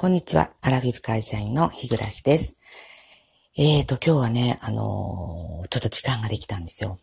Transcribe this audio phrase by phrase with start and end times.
[0.00, 0.52] こんにちは。
[0.62, 2.60] アラフィフ会社員の日暮です。
[3.58, 7.00] えーと、今日はね、あのー、ちょっと時間ができたんですよ。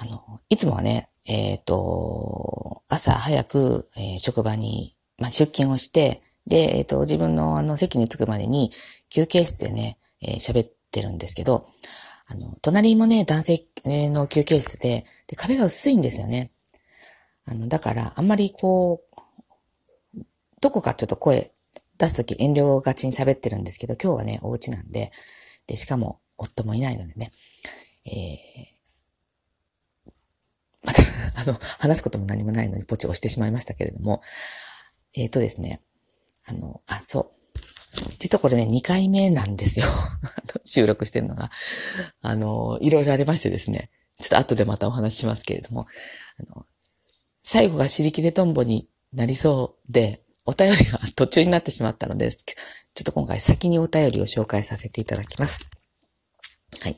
[0.00, 8.70] あの、いつもはね、えっ、ー、と、朝早く、えー、職場に、まあ、出勤をして、で、えっ、ー、と、自分のあの席に着くまでに
[9.08, 11.64] 休憩室でね、え喋ってるんですけど、
[12.28, 13.64] あの、隣もね、男性
[14.10, 16.52] の休憩室で、で、壁が薄いんですよね。
[17.46, 19.02] あの、だから、あんまりこ
[20.14, 20.20] う、
[20.60, 21.50] どこかちょっと声
[22.00, 25.10] 出すとき遠慮がちに喋ってるんですけど、今日はね、お家なんで、
[25.66, 27.30] で、しかも夫もいないのでね、
[28.06, 30.12] えー、
[30.82, 31.02] また、
[31.42, 34.22] あの、話すことも何もないのにポチを押してしまいましたけれども、
[35.14, 35.78] えっ、ー、とですね、
[36.46, 37.26] あの、あ、そう。
[38.18, 39.86] 実はこれね、2回目なんですよ。
[40.64, 41.50] 収録してるのが。
[42.22, 43.90] あの、いろいろありましてですね。
[44.18, 45.86] ちょっと後でまたお話ししますけれども、
[46.38, 46.64] あの、
[47.42, 55.70] 最後が尻切れトンボになりそうで、お便りが途中になってしまったので、ちょっと今回先にお便りを紹介させていただきます。
[56.82, 56.96] はい。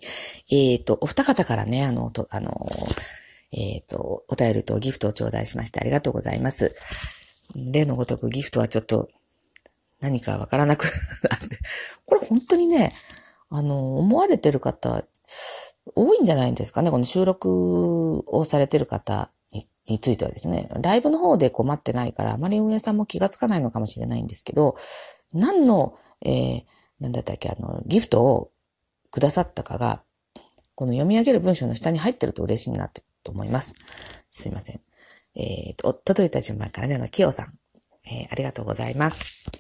[0.50, 2.50] えっ、ー、と、お二方からね、あの、とあの、
[3.52, 6.74] えっ、ー、と、お便りとギフトを頂戴しましてありがとうございます。
[7.54, 9.08] 例のごとくギフトはちょっと
[10.00, 10.84] 何かわからなく
[11.28, 11.58] なって、
[12.06, 12.92] これ本当にね、
[13.50, 15.04] あの、思われてる方、
[15.94, 16.90] 多いんじゃないんですかね。
[16.90, 19.30] この収録をされてる方
[19.86, 24.74] についてはですね、ライブの方で困ってないから、あまり運営さんも気がつかないのかもしれないんですけど、
[25.32, 26.62] 何の、えー、
[27.00, 28.50] なんだったっけ、あの、ギフトを
[29.10, 30.02] くださったかが、
[30.74, 33.74] この読み上げる文章の下に入ってると嬉しいなってと思います。
[34.28, 34.80] すいません。
[35.34, 37.46] えっ、ー、と、届いた順番からね、あの、キヨさん、
[38.06, 39.50] えー、ありがとうございます。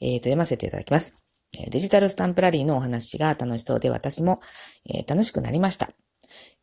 [0.00, 1.26] えっ、ー、と、読ませていただきます。
[1.70, 4.40] デジタルスタンプラリーのお話が楽しそうで私も、
[4.88, 5.90] え楽しくなりました。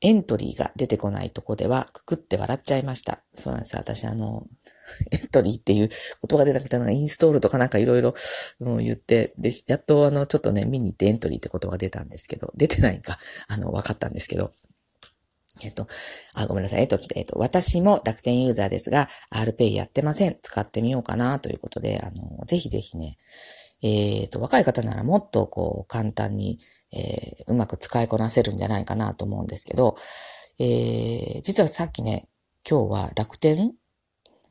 [0.01, 3.21] エントリーが出てこないとこでは、くくって笑っちゃいました。
[3.33, 3.81] そうなんですよ。
[3.81, 4.45] 私、あの、
[5.11, 5.89] エントリーっていう言
[6.29, 8.13] 葉が出なくて、なんかインストールとかなんかいろいろ
[8.59, 13.19] 言って、で、やっとあの、ちょっとね、見に行ってエントリーって言葉が出たんですけど、出てないか、
[13.49, 14.53] あの、分かったんですけど、
[15.61, 15.85] えっと、
[16.35, 16.81] あ、ごめんなさい。
[16.81, 20.37] えっと、えっと、私も楽天ユーザーですが、RPay やってません。
[20.41, 23.17] 使ってみようかなということで、あの、ぜひぜひね、
[23.81, 26.59] えっ、と、若い方ならもっとこう、簡単に、
[26.91, 29.95] えー、うまく使いこなせるんじゃないかなと思うんですけど、
[30.59, 32.25] えー、実はさっきね、
[32.69, 33.73] 今日は楽天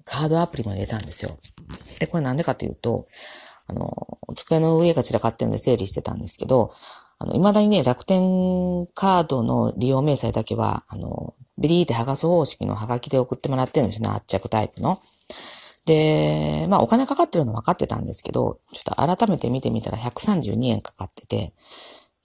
[0.05, 1.31] カードアプリも入れたんですよ。
[2.01, 3.05] で、これなんでかというと、
[3.69, 6.71] あの、机の上が散らかってるんで整理してたんですけど、
[7.19, 14.99] あの、未だにね、楽天カードの利用明細だけは、あの、ビリーって剥がす方式のハガキで送ってもらってるんですね、圧着タイプの。
[15.89, 21.55] で、まあお金かかってるの分かってたんですけど、ちょっと改めて見てみたら132円かかってて、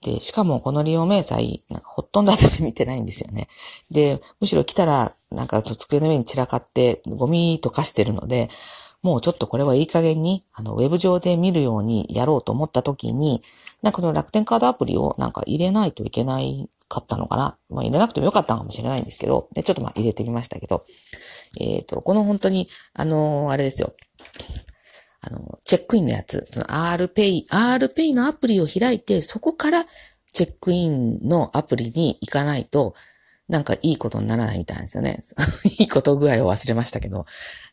[0.02, 3.48] で、しかもこの利用明細、なんかほとんど私見てないんですよね。
[3.90, 8.50] で、むしろ来たら、なんか机の上に散らかってゴミとかしてるので、
[9.02, 13.40] もうちょっとこれはいい加減に、あの、ウェブ上で見るようにやろうと思った時に、
[13.82, 17.58] なんかこの楽天カードアプリをなんか入れないといけないかったのかな？
[17.70, 20.82] まあ入れなくてもよかったのかもしれないんですけど、で、ちょっとまあ入れてみましたけど、
[21.60, 23.92] えっ、ー、と、この本当に、あのー、あれですよ。
[25.26, 29.84] あの、チェックインのやつ、その RPay、RPay のアプリを開いて、そこから
[30.26, 32.94] チェックインのアプリに行かないと、
[33.48, 35.18] なんかいいことにならないみたいなんですよね。
[35.78, 37.24] いいこと具合を忘れましたけど。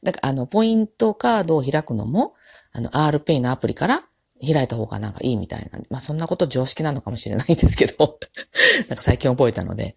[0.03, 2.33] だか、あの、ポイントカードを開くのも、
[2.73, 4.03] あの、RPay のアプリから
[4.41, 8.19] 開いた方がなんかいいみたいな、まあそんなこと常識なのかもしれないんですけど、
[8.89, 9.95] なんか最近覚えたので、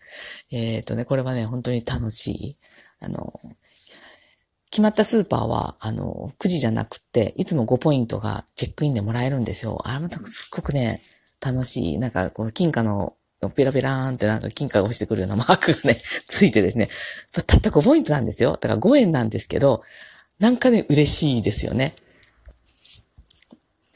[0.50, 2.56] えっ、ー、とね、これはね、本当に楽しい。
[3.00, 3.32] あの、
[4.70, 9.80] 決まったスーパーは、あの、9時じゃなくて、いつも5ポイントがチェックインでもらえるんですよ。
[9.84, 11.00] あれもすっごくね、
[11.40, 11.98] 楽しい。
[11.98, 13.14] なんか、こう、金貨の、
[13.54, 16.88] ペラペラーンってなんか金貨が落ちてくるようなマークがね、 ついてですね。
[17.32, 18.52] たった5ポイントなんですよ。
[18.52, 19.82] だから5円なんですけど、
[20.38, 21.94] なんかね、嬉しいですよね。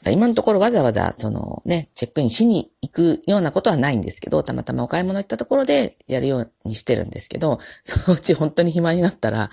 [0.07, 9.49] 今のところわざわざ、そのね、チェックインしに行くようなことはないんですけど、たまたまお買い物行ったところでやるようにしてるんですけど、 そのうち本当に暇になったら、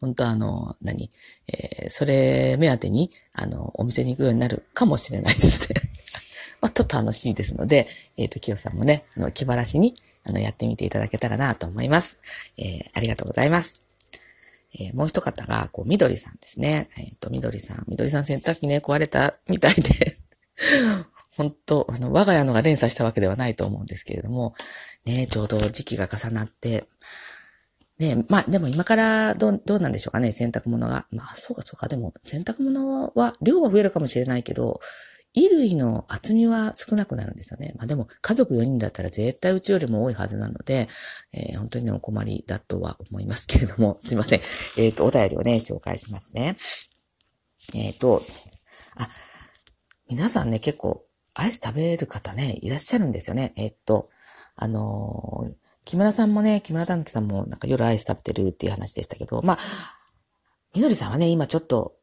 [0.00, 1.10] 本当あの、何、
[1.48, 5.80] えー、それ目当てに、あの、お店に行くようになるかもしれないですね。
[6.62, 7.86] まあ、ちょっと楽しいですので、
[8.16, 9.94] えっ、ー、と、きよさんもね、あの気晴らしに、
[10.24, 12.18] あの、やってみていただけたらなと思います。
[12.58, 13.89] えー、ありがとうございます。
[14.74, 16.86] えー、もう一方が、こう、みどりさんですね。
[16.98, 17.84] えっ、と、みどりさん。
[17.88, 20.16] みどりさん洗濯機ね、壊れたみたいで
[21.36, 24.54] 本当、あの、我が家のが連鎖したわけではないと思うんですけれども、
[25.06, 26.84] ね、ちょうど時期が重なって、
[27.98, 31.06] ね、まあ、でも今からど、どうなんでしょうかね、洗濯物が。
[31.10, 34.80] まあ、そうかそうか、でも、洗濯物は、量は増えるかもしれないけど、
[35.34, 37.72] 衣類の厚みは少なくなるんですよね。
[37.76, 40.88] まあでも、家族4人だったら絶対うちよりも多いはずなので、
[41.32, 44.40] えー、本当に、お困りだとは思いますけれども、 すいません。
[44.76, 46.56] えっ、ー、と、お便りをね、紹介しますね。
[47.74, 48.20] えっ、ー、と、
[48.96, 49.08] あ、
[50.08, 51.04] 皆さんね、結構、
[51.34, 53.52] アイス食べる方ね、いらっしゃるんですよね。
[53.56, 54.08] えっと、
[54.56, 55.48] あの、
[55.84, 59.58] 木村さんもね、木村丹樹さんもなんか夜アイス食べてるっていう話でしたけど、まあ、
[60.74, 61.96] みのりさんはね、今ちょっと、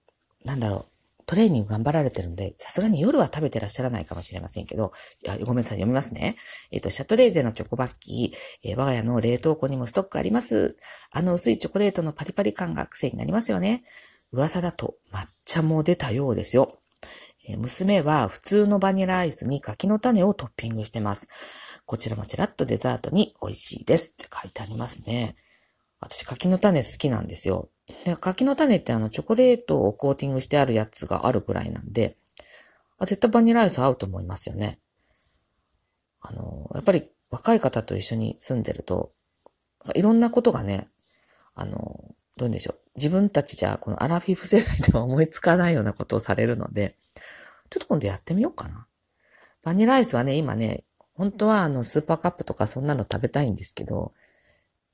[0.45, 0.96] なんだろう、
[1.27, 4.91] トレーニング頑張られてるんで、さすがに夜は食べてらっしゃらないかもしれませんけど、
[5.25, 6.35] いやごめんなさい、読みますね。
[6.71, 10.77] えっ、と、シャトレーゼのチョコバッキー、えー、我が家の冷凍庫にもストックあります。
[11.11, 13.81] あの薄いチョコレートのパリパリ感が癖になりますよね。
[14.31, 16.79] 噂だと抹茶も出たようですよ。
[17.49, 21.83] えー、娘は普通のバニラアイスに柿の種をトッピングしてます。
[21.85, 25.35] こちらもちらっとデザートに美味しいですって書いてありますね。
[25.99, 27.69] 私柿の種好きなんですよ。
[28.21, 32.15] 柿の種ってあのチョコレートをコーティングしてあるやつがあるぐらいなんで、
[32.99, 34.79] あ絶対バニラアイス合うと思いますよね。
[36.21, 39.11] あの、やっぱり若い方と一緒に住んでると、
[39.95, 40.85] いろんなことがね、
[41.55, 42.77] あの、どうでしょう。
[42.95, 46.95] 自分たちじゃこのアラフィフ世代では思いつかないようなことをされるので、
[47.69, 48.87] ちょっと今度やってみようかな。
[49.63, 50.83] バニラアイスはね、今ね、
[51.15, 54.13] 本当はあのスーパーカップとかそんなの食べたいんですけど、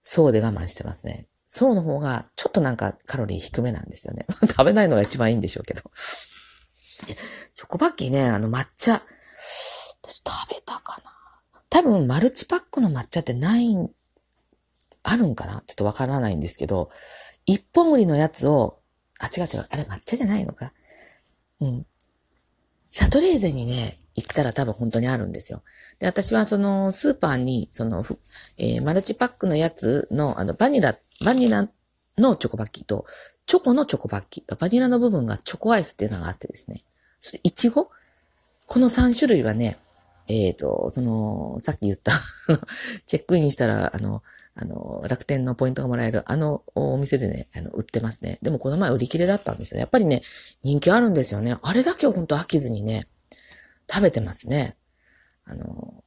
[0.01, 1.27] そうで我慢してますね。
[1.55, 4.25] そうの方がちょっとなんかカロリー低めなんですよね。
[4.49, 5.83] 食べないのが一番いいんでしょうけど。
[5.93, 11.11] チョコバッキーね、あの抹茶、私食べたかな
[11.69, 13.67] 多分マルチパックの抹茶ってない、
[15.03, 16.89] あるんかなちょっとわからないんですけど、
[17.45, 18.79] 一本売りのやつを、
[19.19, 20.73] あ、違う違う、あれ抹茶じゃないのか
[21.59, 21.85] うん。
[22.89, 25.61] シャトレーゼにね、行ったら多分本当にあるんですよ。
[25.99, 28.03] で、私はそのスーパーに、その、
[28.57, 31.67] えー、マルチパックのやつの、あの、バニラ、バニラ
[32.17, 33.05] のチョコバッキーと、
[33.45, 36.81] チョコのチョコバッキー、バニラの部分がチョコアイスっていうのがあってですね。
[37.19, 37.89] そして、イチゴ？
[38.67, 39.77] この3種類はね、
[40.27, 42.11] えっ、ー、と、その、さっき言った
[43.05, 44.23] チェックインしたら、あの、
[44.55, 48.37] あの、楽天のポイントがもらえる、あのお店でね、あの、売ってますね。
[48.41, 49.79] でもこの前売り切れだったんですよ。
[49.79, 50.21] やっぱりね、
[50.63, 51.55] 人気あるんですよね。
[51.61, 53.03] あれだけは本当飽きずにね、
[53.89, 54.75] 食べてますね。
[55.45, 56.03] あの、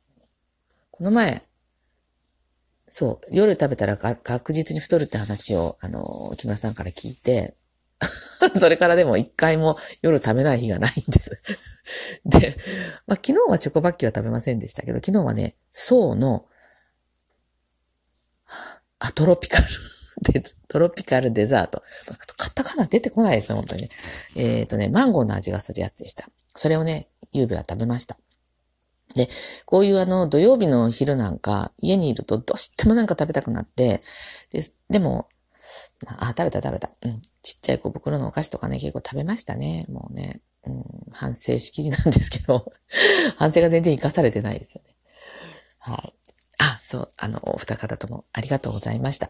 [0.91, 1.43] この前、
[2.89, 6.05] そう、夜食べたら確実に太るって話を、あの、
[6.37, 7.55] 木村さんから聞いて、
[8.59, 11.31] それからでも一回も夜食べない日がないんです
[12.27, 12.57] で、
[13.07, 16.47] まあ、昨日はチョコバッキーは食べませんでしたけど、昨日はね、層の、
[18.99, 19.67] あ、トロピカル
[20.33, 21.83] で、トロピカルデザート。
[22.37, 23.91] カタカナ出てこないですよ、本当に。
[24.37, 26.29] えっ、ー、とね、マンゴーの味がするやつでした。
[26.55, 28.17] それをね、ゆうべは食べました。
[29.15, 29.29] で、
[29.65, 34.03] こういうあの、土曜日の昼なんか、家にいるとどうしてもなんか食べたくなって、
[34.51, 34.61] で、
[34.91, 35.29] でも、
[36.07, 36.91] あ、食べた食べた。
[37.03, 37.19] うん。
[37.43, 39.87] ちっちゃい小袋のお菓子とかね、結構食べましたね。
[39.89, 42.65] もうね、うん、反省しきりなんですけど、
[43.37, 44.95] 反省が全然活かされてないですよね。
[45.81, 46.13] はい。
[46.59, 49.29] あ、そう、あの、お二方ともありがとうございました。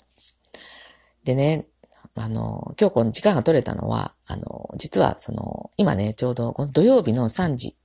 [1.25, 1.67] でね、
[2.15, 7.77] あの、今日この時間が取れたのは、あの、実はその、今ね、ちょうどこの土曜日の3時、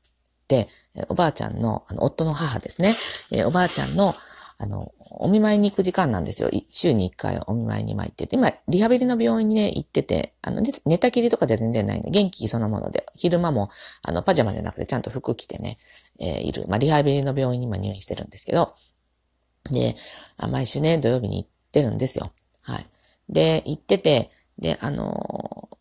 [1.10, 2.94] おばあちゃんの、あの、夫の母ですね、
[3.32, 4.14] えおばあちゃんの、
[4.58, 6.50] あの、お見舞いに行く時間なんですよ。
[6.70, 13.70] 週に1回お見舞いに参ってて、今、リハビリの病院にね、行ってて、あの、寝たきりとかじゃ全然ないんで、元気そのもので、昼間も、
[14.04, 15.78] あの、パジャマでなくて、ちゃんと服着てね、
[16.20, 16.66] えー、いる。
[16.68, 18.72] まあ、リハビリの病院に今入院してるんですけど、
[19.72, 19.96] で、
[20.50, 22.32] 毎週ね、土曜日に行ってるんですよ。
[22.64, 22.86] はい。
[23.30, 25.78] で、行ってて、で、あのー、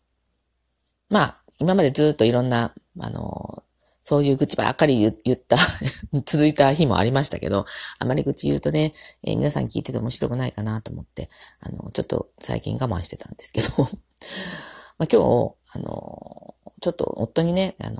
[1.09, 3.61] まあ、今までずっといろんな、あのー、
[4.01, 5.57] そういう愚痴ばっかり言った、
[6.25, 7.65] 続いた日もありましたけど、
[7.99, 11.29] あまり愚痴言うとね、えー、皆さん聞いてて面白くないかなと思って、
[11.61, 13.67] あの、ちょっと最近我慢してたんですけど、
[14.97, 17.95] まあ今日、あの、ちょっと夫にね、あの、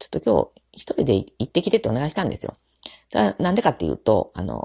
[0.00, 2.56] ちょっと今日一人で行ってきてってお願いしたんですよ。
[3.38, 4.60] なんでかっていうと、あの、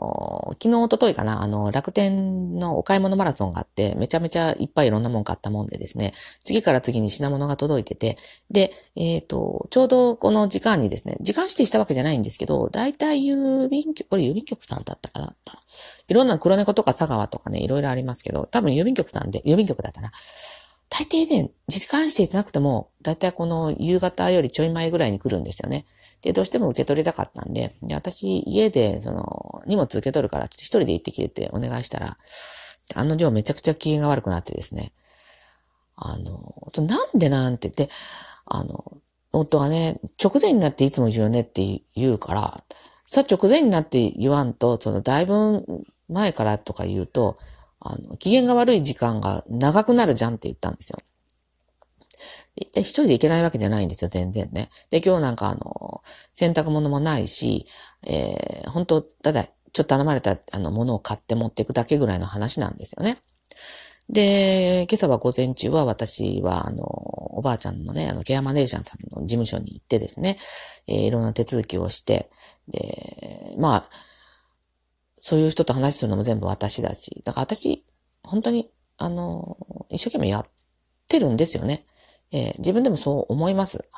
[0.54, 8.18] 昨日、おとといかな、あの、楽天のお買い物マラソンがあって、めちゃめちゃいっぱいいろんなもん買ったもんでですね、次から次に品物が届いてて、
[8.50, 15.36] で、えっ、ー、と、ちょうどこの時間にですね、時間指定したわけじゃないんですけど、だいたい郵便局、これ郵便局さんだったかな。
[16.08, 20.10] いろんな黒猫とか佐川とかね、いろいろありますけど、多分郵便局さんで、郵便局だったら、
[20.90, 25.86] 大抵ね、時間指定してなくても、だいたいこの夕方よりちょい前ぐらいに来るんですよね。
[26.22, 32.16] で、どうしても受け取りたかったんで、で私、家で、その、荷物受け取るから、ちょっと一人で行ってきててお願いしたら、
[32.96, 34.92] 案の定めちゃくちゃ機嫌が悪くなってですね、
[35.96, 37.90] あの、なんでなんて言って、
[38.46, 38.98] あの、
[39.32, 42.64] 夫がね、直前になっていつも言うよねって言うから、
[43.06, 45.66] さ、直前になって言わんと、その、だいぶ
[46.10, 47.38] 前からとか言うと、
[47.80, 51.00] あの、機嫌が悪い時間が長くなるじゃんって言ったんですよ。
[52.76, 54.70] 一人で行けないわけじゃないんですよ、全然ね。
[54.90, 56.02] で、今日なんかあの、
[56.34, 57.66] 洗濯物もないし、
[58.06, 59.52] えー、本当ただ、ちょ
[59.84, 63.18] っと頼まれた、あの、ものを買って持っていくだけぐらいの話なんですよね。
[64.10, 70.38] で、今朝は午前中は私は、あの、おばあちゃんのね、あの、ケアマネージャーさんの事務所に行ってですね、
[70.88, 72.30] えー、いろんな手続きをして、
[72.68, 73.90] で、まあ、
[75.18, 77.86] そういう人と話するのも全部私だし、だから私、
[78.24, 79.58] 本当に、あの、
[79.90, 80.46] 一生懸命やっ
[81.08, 81.86] てるんですよね。
[82.32, 83.90] えー、自分でもそう思います。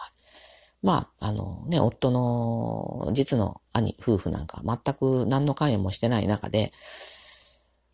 [0.82, 6.72] まあ、あのね、夫の実の兄、夫婦なんか全く何の関与もしてない中で、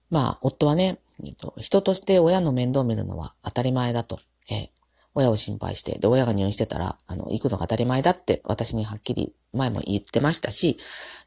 [0.10, 4.20] まあ、夫はね、えっと、人として親の面倒を見るのは当たり前だと、
[4.52, 4.70] えー、
[5.16, 10.78] 親を心配して、で、親が入院してたら、あの、行くのが当たり前だって私にはっきり前も言ってましたし、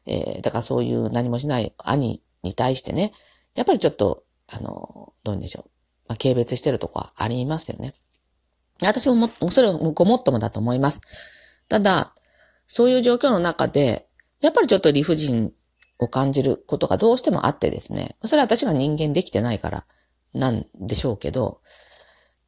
[0.07, 3.11] えー、だからそういう何もしない兄に対してね、
[3.53, 5.69] やっぱりちょっと、あの、どういうんでしょう。
[6.07, 7.93] まあ、軽蔑してるとこはありますよね。
[8.87, 11.01] 私もも、それをごもっともだと思います。
[11.69, 12.13] ただ、
[12.67, 14.07] そういう状況の中で、
[14.41, 15.53] やっぱりちょっと理不尽
[15.99, 19.83] を感じることがどうしてもあってですね、それは私が人間できてないから
[20.33, 21.61] なんでしょうけど、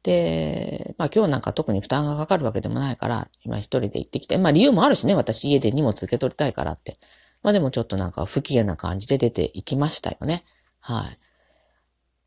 [0.02, 6.96] で、まあ今日なんか特に負担がかかるわけでもないから、今一人で行ってきて、まあ理由もあるしね、私家で荷物受け取りたいからって。
[7.42, 10.42] まあでもちょっとなんか不機嫌な感じで出て行きましたよね。
[10.80, 11.04] は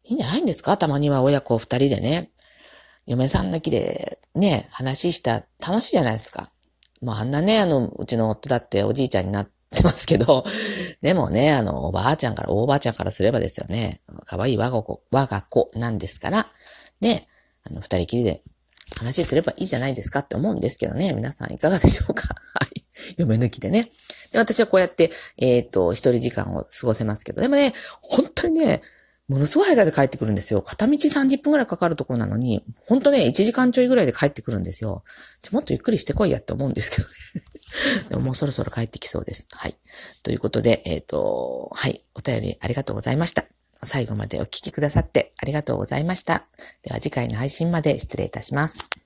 [0.05, 0.09] い。
[0.09, 0.77] いいんじゃないんですか？
[0.77, 2.29] たまには親子二人でね、
[3.07, 6.47] 嫁さんだけでね、話した楽しいじゃないですか。
[7.01, 10.43] まああんなね、あの、うちの夫だっておじいちゃんになってますけど、
[11.01, 16.45] でもね、あの、おばあちゃんから、おばあちゃんからすればですよね、可愛い我が子、我が子なんですから、
[16.99, 17.25] ね、
[17.63, 18.41] あの、二人きりで
[18.99, 22.23] 話すればいいじゃないですかって思うんですけどね、皆さんいかがでしょうか
[22.59, 22.83] はい。
[23.17, 23.87] 嫁抜きでね。
[24.33, 27.71] で、私はこうやって、えっ、ー、と、一人時間を過ごせますけど、でもね、
[28.01, 28.81] 本当にね、
[29.27, 30.61] ものすごい速さで帰ってくるんですよ。
[30.61, 35.03] 片道30分くらいかかるところなのに、ほんとね、1時間ちょいぐらいで帰ってくるんですよ。
[35.41, 37.13] ちょもっとゆっくりしてこいやって思うんですけどね。
[38.09, 39.47] でももうそろそろ帰ってきそうです。
[39.51, 39.77] はい。
[40.23, 42.01] ということで、えっ、ー、と、はい。
[42.15, 43.43] お便りありがとうございました。
[43.83, 46.47] 最後までお聴きくださってありがとうございました。
[46.83, 48.97] では次回の配信まで失礼いたします。